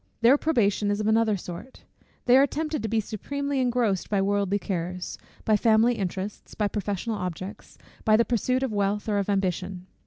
Their 0.21 0.35
probation 0.35 0.89
is 0.89 0.99
of 0.99 1.05
another 1.05 1.37
sort; 1.37 1.83
they 2.25 2.35
are 2.35 2.47
tempted 2.47 2.81
to 2.81 2.89
be 2.89 2.99
supremely 2.99 3.59
engrossed 3.59 4.09
by 4.09 4.19
worldly 4.19 4.57
cares, 4.57 5.19
by 5.45 5.55
family 5.55 5.93
interests, 5.93 6.55
by 6.55 6.69
professional 6.69 7.17
objects, 7.17 7.77
by 8.03 8.17
the 8.17 8.25
pursuit 8.25 8.63
of 8.63 8.73
wealth 8.73 9.07
or 9.07 9.19
of 9.19 9.29
ambition. 9.29 9.85